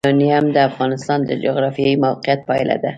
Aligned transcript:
یورانیم 0.05 0.45
د 0.51 0.57
افغانستان 0.69 1.19
د 1.25 1.31
جغرافیایي 1.43 1.97
موقیعت 2.05 2.39
پایله 2.49 2.75
ده. 2.83 2.89